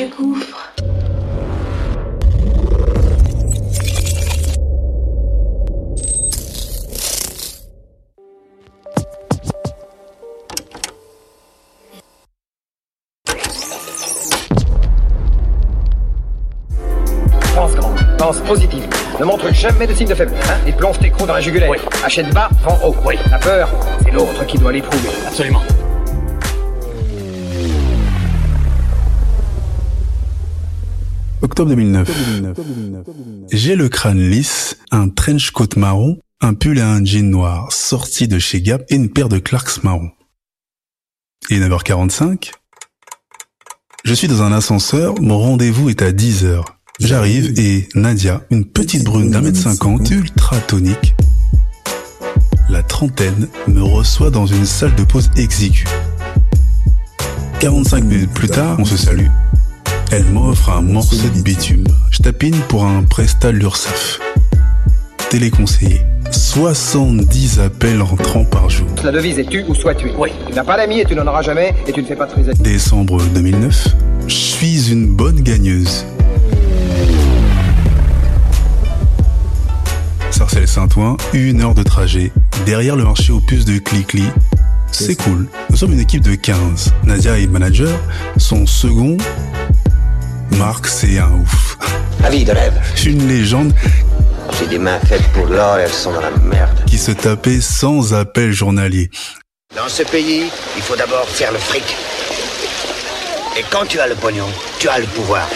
du 0.00 0.06
gouffre. 0.06 0.72
Pense 17.54 17.74
grand, 17.74 17.94
pense 18.16 18.40
positive. 18.40 18.88
Ne 19.18 19.24
montre 19.26 19.52
jamais 19.52 19.86
de 19.86 19.92
signe 19.92 20.08
de 20.08 20.14
faiblesse. 20.14 20.38
Hein 20.48 20.54
et 20.66 20.72
plonge 20.72 20.98
tes 20.98 21.10
crocs 21.10 21.26
dans 21.26 21.34
la 21.34 21.40
jugulaire. 21.40 21.70
Achète 22.02 22.32
bas, 22.32 22.48
vend 22.62 22.78
haut. 22.86 22.94
Oui. 23.04 23.16
La 23.30 23.38
peur, 23.38 23.68
c'est 24.02 24.12
l'autre 24.12 24.46
qui 24.46 24.56
doit 24.56 24.72
l'éprouver. 24.72 25.10
Absolument. 25.26 25.60
Octobre 31.42 31.70
2009. 31.70 32.10
J'ai 33.50 33.76
le 33.76 33.88
crâne 33.88 34.30
lisse, 34.30 34.78
un 34.90 35.08
trench 35.08 35.50
coat 35.50 35.68
marron, 35.76 36.18
un 36.40 36.54
pull 36.54 36.78
et 36.78 36.82
un 36.82 37.04
jean 37.04 37.30
noir 37.30 37.72
sorti 37.72 38.28
de 38.28 38.38
chez 38.38 38.60
Gap 38.60 38.82
et 38.88 38.96
une 38.96 39.10
paire 39.10 39.28
de 39.28 39.38
Clarks 39.38 39.82
marron. 39.82 40.10
Et 41.48 41.58
9h45. 41.58 42.52
Je 44.04 44.14
suis 44.14 44.28
dans 44.28 44.42
un 44.42 44.52
ascenseur, 44.52 45.20
mon 45.20 45.38
rendez-vous 45.38 45.90
est 45.90 46.02
à 46.02 46.12
10h. 46.12 46.64
J'arrive 47.00 47.58
et 47.58 47.88
Nadia, 47.94 48.42
une 48.50 48.64
petite 48.66 49.04
brune 49.04 49.30
d'un 49.30 49.40
mètre 49.40 49.58
cinquante, 49.58 50.10
ultra 50.10 50.58
tonique, 50.60 51.14
la 52.70 52.82
trentaine, 52.82 53.48
me 53.66 53.82
reçoit 53.82 54.30
dans 54.30 54.46
une 54.46 54.64
salle 54.66 54.94
de 54.94 55.02
pause 55.02 55.30
exiguë. 55.36 55.84
45 57.60 58.04
minutes 58.04 58.30
plus 58.32 58.48
tard, 58.48 58.76
on 58.78 58.84
se 58.84 58.96
salue. 58.96 59.26
Elle 60.12 60.24
m'offre 60.24 60.70
un 60.70 60.82
morceau 60.82 61.28
de 61.28 61.40
bitume. 61.40 61.84
Je 62.10 62.18
tapine 62.18 62.56
pour 62.68 62.84
un 62.84 63.04
prestat 63.04 63.52
de 63.52 63.58
l'URSSAF. 63.58 64.18
Téléconseiller. 65.30 66.00
70 66.32 67.60
appels 67.60 68.02
entrants 68.02 68.44
par 68.44 68.68
jour. 68.68 68.88
La 69.04 69.12
devise 69.12 69.38
est 69.38 69.48
tu 69.48 69.62
ou 69.68 69.74
sois 69.74 69.94
tué. 69.94 70.12
Oui. 70.18 70.30
Tu 70.48 70.52
n'as 70.52 70.64
pas 70.64 70.76
d'amis 70.76 70.98
et 70.98 71.04
tu 71.04 71.14
n'en 71.14 71.28
auras 71.28 71.42
jamais 71.42 71.74
et 71.86 71.92
tu 71.92 72.02
ne 72.02 72.06
fais 72.06 72.16
pas 72.16 72.26
de 72.26 72.32
frisette. 72.32 72.60
Décembre 72.60 73.22
2009. 73.34 73.86
Je 74.26 74.34
suis 74.34 74.90
une 74.90 75.14
bonne 75.14 75.42
gagneuse. 75.42 76.04
Sarcelles-Saint-Ouen, 80.32 81.18
une 81.34 81.60
heure 81.60 81.74
de 81.74 81.84
trajet, 81.84 82.32
derrière 82.66 82.96
le 82.96 83.04
marché 83.04 83.32
aux 83.32 83.40
puces 83.40 83.64
de 83.64 83.78
Clicli. 83.78 84.24
C'est 84.90 85.14
cool. 85.14 85.46
Nous 85.70 85.76
sommes 85.76 85.92
une 85.92 86.00
équipe 86.00 86.22
de 86.22 86.34
15. 86.34 86.92
Nadia 87.04 87.38
est 87.38 87.46
manager. 87.46 87.96
Son 88.36 88.66
second, 88.66 89.16
Marc, 90.56 90.86
c'est 90.86 91.18
un 91.18 91.30
ouf. 91.32 91.76
La 92.22 92.30
vie 92.30 92.44
de 92.44 92.52
rêve. 92.52 92.74
Une 93.06 93.26
légende 93.28 93.72
J'ai 94.58 94.66
des 94.66 94.78
mains 94.78 94.98
faites 95.00 95.26
pour 95.32 95.46
l'or 95.46 95.78
et 95.78 95.82
elles 95.82 95.90
sont 95.90 96.12
dans 96.12 96.20
la 96.20 96.30
merde. 96.42 96.84
qui 96.86 96.98
se 96.98 97.12
tapait 97.12 97.60
sans 97.60 98.14
appel 98.14 98.52
journalier. 98.52 99.10
Dans 99.76 99.88
ce 99.88 100.02
pays, 100.02 100.50
il 100.76 100.82
faut 100.82 100.96
d'abord 100.96 101.26
faire 101.28 101.52
le 101.52 101.58
fric. 101.58 101.84
Et 103.58 103.64
quand 103.70 103.86
tu 103.86 103.98
as 104.00 104.06
le 104.08 104.14
pognon, 104.14 104.46
tu 104.78 104.88
as 104.88 104.98
le 104.98 105.06
pouvoir. 105.06 105.48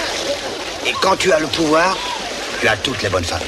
Et 0.87 0.93
quand 1.03 1.17
tu 1.17 1.33
as 1.33 1.41
le 1.41 1.47
pouvoir, 1.47 1.97
tu 2.61 2.69
as 2.69 2.77
toutes 2.77 3.03
les 3.03 3.09
bonnes 3.09 3.25
femmes. 3.25 3.41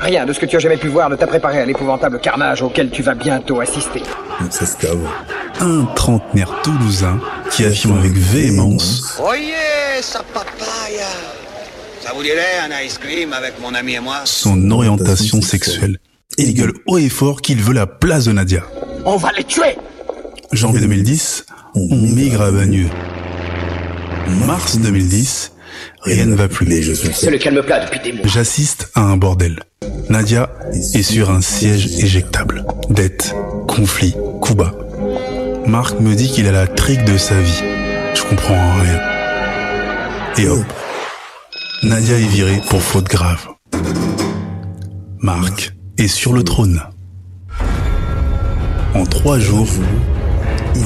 Rien 0.00 0.26
de 0.26 0.32
ce 0.32 0.38
que 0.38 0.46
tu 0.46 0.56
as 0.56 0.60
jamais 0.60 0.76
pu 0.76 0.88
voir 0.88 1.10
ne 1.10 1.16
t'a 1.16 1.26
préparé 1.26 1.60
à 1.60 1.64
l'épouvantable 1.66 2.20
carnage 2.20 2.62
auquel 2.62 2.90
tu 2.90 3.02
vas 3.02 3.14
bientôt 3.14 3.60
assister. 3.60 4.02
Un 5.60 5.86
trentenaire 5.96 6.54
toulousain 6.62 7.20
qui 7.50 7.64
affirme 7.64 7.98
avec 7.98 8.12
véhémence 8.12 9.18
Oyez, 9.18 10.00
sa 10.02 10.20
papaya 10.22 11.08
Ça 12.00 12.12
vous 12.14 12.22
dirait 12.22 12.58
un 12.64 12.84
ice 12.84 12.98
cream 12.98 13.32
avec 13.32 13.60
mon 13.60 13.74
ami 13.74 13.94
et 13.94 14.00
moi 14.00 14.20
son 14.24 14.70
orientation 14.70 15.42
sexuelle. 15.42 15.98
Et 16.36 16.44
il 16.44 16.54
gueule 16.54 16.74
haut 16.86 16.98
et 16.98 17.08
fort 17.08 17.42
qu'il 17.42 17.60
veut 17.60 17.74
la 17.74 17.86
place 17.88 18.26
de 18.26 18.32
Nadia. 18.32 18.62
On 19.04 19.16
va 19.16 19.32
les 19.36 19.44
tuer 19.44 19.76
Janvier 20.52 20.80
2010, 20.80 21.46
on 21.74 21.96
migre 21.96 22.42
à 22.42 22.50
Bagneux. 22.52 22.88
Mars 24.46 24.78
2010, 24.78 25.52
rien 26.02 26.26
ne 26.26 26.34
va 26.34 26.48
plus. 26.48 26.94
C'est 27.14 27.30
le 27.30 27.38
calme 27.38 27.62
plat 27.62 27.84
depuis 27.84 28.00
des 28.00 28.12
mois. 28.12 28.26
J'assiste 28.26 28.90
à 28.94 29.00
un 29.00 29.16
bordel. 29.16 29.60
Nadia 30.08 30.50
est 30.72 31.02
sur 31.02 31.30
un 31.30 31.40
siège 31.40 32.02
éjectable. 32.02 32.64
Dette, 32.88 33.34
conflit, 33.66 34.14
coup 34.40 34.54
bas. 34.54 34.72
Marc 35.68 36.00
me 36.00 36.14
dit 36.14 36.30
qu'il 36.30 36.46
a 36.46 36.52
la 36.52 36.66
trique 36.66 37.04
de 37.04 37.18
sa 37.18 37.38
vie. 37.38 37.62
Je 38.14 38.22
comprends 38.22 38.72
rien. 38.80 39.00
Et 40.38 40.48
hop, 40.48 40.64
Nadia 41.82 42.16
est 42.16 42.26
virée 42.26 42.62
pour 42.70 42.80
faute 42.80 43.04
grave. 43.04 43.48
Marc 45.20 45.74
est 45.98 46.08
sur 46.08 46.32
le 46.32 46.42
trône. 46.42 46.80
En 48.94 49.04
trois 49.04 49.38
jours, 49.38 49.68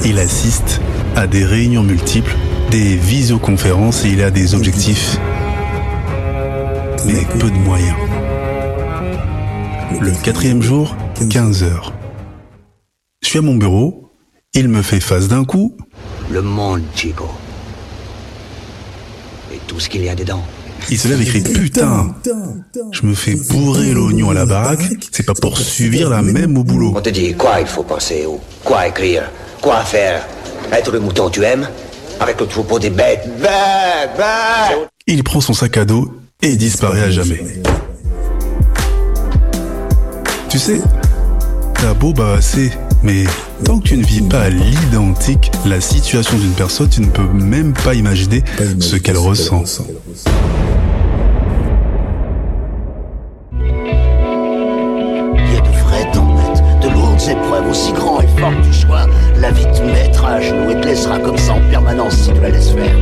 il 0.04 0.18
assiste 0.18 0.80
à 1.14 1.28
des 1.28 1.44
réunions 1.44 1.84
multiples, 1.84 2.34
des 2.72 2.96
visioconférences 2.96 4.04
et 4.04 4.08
il 4.08 4.22
a 4.22 4.32
des 4.32 4.56
objectifs, 4.56 5.16
mais 7.06 7.24
peu 7.38 7.50
de 7.50 7.58
moyens. 7.58 7.96
Le 10.00 10.10
quatrième 10.24 10.60
jour, 10.60 10.96
15 11.30 11.62
heures. 11.62 11.92
Je 13.22 13.28
suis 13.28 13.38
à 13.38 13.42
mon 13.42 13.54
bureau, 13.54 14.01
il 14.54 14.68
me 14.68 14.82
fait 14.82 15.00
face 15.00 15.28
d'un 15.28 15.44
coup, 15.44 15.74
Le 16.30 16.42
monde, 16.42 16.82
Chico. 16.94 17.26
Et 19.52 19.58
tout 19.66 19.80
ce 19.80 19.88
qu'il 19.88 20.04
y 20.04 20.08
a 20.10 20.14
dedans. 20.14 20.44
il 20.90 20.98
se 20.98 21.08
lève 21.08 21.22
et 21.22 21.24
crie 21.24 21.42
Putain 21.42 22.14
Je 22.92 23.06
me 23.06 23.14
fais 23.14 23.34
bourrer 23.34 23.92
l'oignon 23.92 24.30
à 24.30 24.34
la 24.34 24.44
baraque, 24.44 24.82
c'est 25.10 25.24
pas 25.24 25.32
pour 25.32 25.56
subir 25.56 26.10
la 26.10 26.20
même 26.20 26.58
au 26.58 26.64
boulot. 26.64 26.92
On 26.94 27.00
te 27.00 27.08
dit 27.08 27.34
quoi 27.34 27.60
il 27.60 27.66
faut 27.66 27.82
penser 27.82 28.26
ou 28.26 28.40
quoi 28.62 28.86
écrire, 28.88 29.30
quoi 29.62 29.84
faire. 29.84 30.26
Être 30.70 30.92
le 30.92 31.00
mouton 31.00 31.28
que 31.28 31.34
tu 31.34 31.44
aimes, 31.44 31.68
avec 32.20 32.38
le 32.38 32.46
troupeau 32.46 32.78
des 32.78 32.90
bêtes. 32.90 33.26
Bêtes, 33.40 34.10
bêtes 34.16 34.88
Il 35.06 35.24
prend 35.24 35.40
son 35.40 35.54
sac 35.54 35.78
à 35.78 35.86
dos 35.86 36.12
et 36.42 36.56
disparaît 36.56 37.04
à 37.04 37.10
jamais. 37.10 37.40
Tu 40.50 40.58
sais, 40.58 40.82
t'as 41.74 41.94
beau 41.94 42.12
bavasser, 42.12 42.70
mais 43.02 43.24
tant 43.64 43.78
que 43.78 43.88
tu 43.88 43.96
ne 43.96 44.04
vis 44.04 44.22
pas 44.22 44.42
à 44.42 44.48
l'identique 44.50 45.50
la 45.66 45.80
situation 45.80 46.36
d'une 46.38 46.52
personne, 46.52 46.88
tu 46.88 47.00
ne 47.00 47.06
peux 47.06 47.22
même 47.22 47.72
pas 47.72 47.94
imaginer 47.94 48.42
ce 48.80 48.96
qu'elle 48.96 49.18
ressent. 49.18 49.64
Il 55.34 55.52
y 55.52 55.56
a 55.56 55.60
de 55.60 55.68
vraies 55.84 56.10
tempêtes, 56.12 56.62
de 56.80 56.88
lourdes 56.88 57.20
épreuves, 57.28 57.68
aussi 57.70 57.92
grand 57.92 58.20
et 58.20 58.26
fort 58.38 58.52
que 58.60 58.66
tu 58.66 58.72
sois. 58.72 59.06
La 59.38 59.50
vie 59.50 59.66
te 59.74 59.82
mettra 59.82 60.34
à 60.34 60.40
genoux 60.40 60.70
et 60.70 60.80
te 60.80 60.86
laissera 60.86 61.18
comme 61.18 61.38
ça 61.38 61.54
en 61.54 61.60
permanence 61.70 62.14
si 62.14 62.32
tu 62.32 62.40
la 62.40 62.50
laisses 62.50 62.70
faire. 62.70 62.96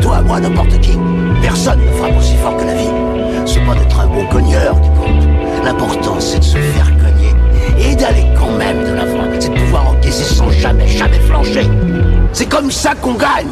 Toi, 0.00 0.22
moi, 0.22 0.40
n'importe 0.40 0.80
qui, 0.80 0.96
personne 1.42 1.80
ne 1.80 1.92
frappe 1.98 2.18
aussi 2.18 2.36
fort 2.36 2.56
que 2.56 2.64
la 2.64 2.74
vie. 2.74 2.88
C'est 3.44 3.64
pas 3.66 3.74
d'être 3.74 4.00
un 4.00 4.06
bon 4.06 4.26
cogneur 4.26 4.80
qui 4.80 4.88
compte. 4.90 5.28
L'important, 5.64 6.18
c'est 6.20 6.38
de 6.38 6.44
se 6.44 6.56
faire 6.56 6.90
cogner 6.98 7.34
et 7.78 7.94
d'aller 7.94 8.24
quand 8.38 8.52
même 8.56 8.79
encaisser 10.10 10.34
sans 10.34 10.50
jamais, 10.50 10.88
jamais 10.88 11.20
flancher. 11.20 11.66
C'est 12.32 12.48
comme 12.48 12.70
ça 12.70 12.94
qu'on 12.94 13.14
gagne. 13.14 13.48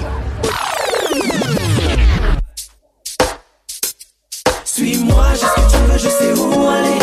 Suis-moi, 4.64 5.26
j'ai 5.34 5.46
ce 5.46 5.55
que 5.55 5.70
tu 5.70 5.76
veux, 5.90 5.99
je 5.99 6.08
sais 6.08 6.32
où 6.34 6.69
aller. 6.69 6.98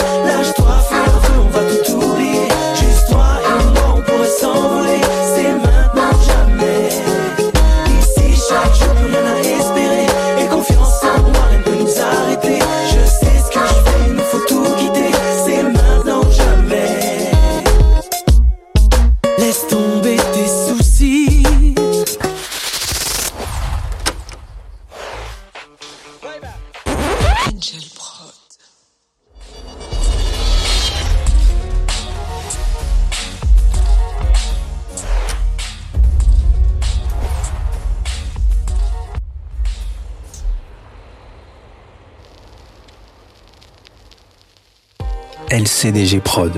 LCDG 45.52 46.22
Prod. 46.22 46.52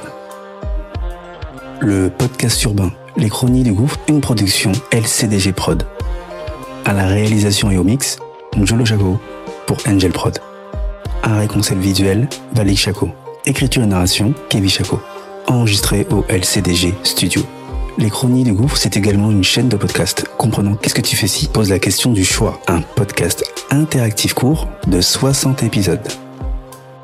Le 1.81 2.09
podcast 2.09 2.63
urbain, 2.63 2.89
les 3.17 3.27
chroniques 3.27 3.65
du 3.65 3.73
gouffre, 3.73 3.99
une 4.07 4.21
production 4.21 4.71
LCDG 4.93 5.51
Prod. 5.51 5.83
À 6.85 6.93
la 6.93 7.05
réalisation 7.05 7.69
et 7.69 7.77
au 7.77 7.83
mix, 7.83 8.17
Njolo 8.55 8.85
Jago 8.85 9.19
pour 9.65 9.77
Angel 9.87 10.11
Prod. 10.11 10.39
Un 11.23 11.45
concept 11.47 11.81
visuel, 11.81 12.29
Valik 12.53 12.79
Chaco. 12.79 13.09
Écriture 13.45 13.83
et 13.83 13.87
narration, 13.87 14.33
Kevin 14.47 14.69
Chaco. 14.69 15.01
Enregistré 15.47 16.07
au 16.09 16.23
LCDG 16.29 16.93
Studio. 17.03 17.41
Les 17.97 18.09
Chroniques 18.09 18.45
du 18.45 18.53
Gouffre, 18.53 18.77
c'est 18.77 18.95
également 18.95 19.31
une 19.31 19.43
chaîne 19.43 19.67
de 19.67 19.75
podcast 19.75 20.25
comprenant 20.37 20.75
Qu'est-ce 20.75 20.95
que 20.95 21.01
tu 21.01 21.17
fais 21.17 21.27
si 21.27 21.47
pose 21.47 21.69
la 21.69 21.79
question 21.79 22.13
du 22.13 22.23
choix. 22.23 22.61
Un 22.67 22.81
podcast 22.81 23.43
interactif 23.69 24.33
court 24.33 24.69
de 24.87 25.01
60 25.01 25.63
épisodes. 25.63 26.07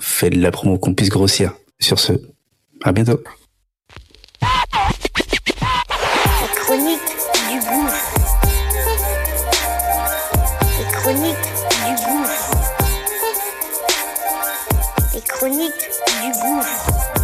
fais 0.00 0.30
de 0.30 0.40
la 0.40 0.50
promo 0.50 0.78
qu'on 0.78 0.94
puisse 0.94 1.08
grossir. 1.10 1.52
Sur 1.78 1.98
ce, 1.98 2.12
à 2.84 2.92
bientôt. 2.92 3.20
Les 6.40 6.48
chroniques 6.54 7.00
du 7.50 7.58
gouffre. 7.60 8.14
Les 10.78 10.86
chroniques 10.92 11.48
du 11.84 11.92
gouffre. 12.06 12.50
Les 15.14 15.20
chroniques 15.20 15.90
du 16.22 16.30
gouffre. 16.40 17.15